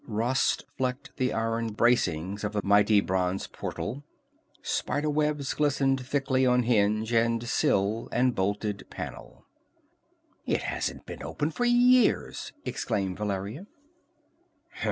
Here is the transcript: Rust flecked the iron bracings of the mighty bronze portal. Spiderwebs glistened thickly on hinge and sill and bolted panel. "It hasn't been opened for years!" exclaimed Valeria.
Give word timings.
Rust 0.07 0.65
flecked 0.79 1.15
the 1.17 1.31
iron 1.31 1.73
bracings 1.73 2.43
of 2.43 2.53
the 2.53 2.61
mighty 2.63 3.01
bronze 3.01 3.45
portal. 3.45 4.03
Spiderwebs 4.63 5.53
glistened 5.53 6.03
thickly 6.03 6.43
on 6.43 6.63
hinge 6.63 7.11
and 7.13 7.47
sill 7.47 8.09
and 8.11 8.33
bolted 8.33 8.89
panel. 8.89 9.45
"It 10.47 10.63
hasn't 10.63 11.05
been 11.05 11.21
opened 11.21 11.53
for 11.53 11.65
years!" 11.65 12.51
exclaimed 12.65 13.17
Valeria. 13.19 13.67